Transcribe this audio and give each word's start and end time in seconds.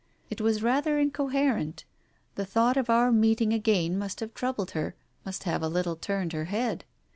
It 0.31 0.41
was 0.41 0.63
rather 0.63 0.97
incoher 0.99 1.59
ent. 1.59 1.85
The 2.33 2.43
thought 2.43 2.75
of 2.75 2.89
our 2.89 3.11
meeting 3.11 3.53
again 3.53 3.99
must 3.99 4.19
have 4.19 4.33
troubled 4.33 4.71
her, 4.71 4.95
must 5.27 5.43
have 5.43 5.61
a 5.61 5.67
little 5.69 5.95
turned 5.95 6.33
her 6.33 6.45
head. 6.45 6.85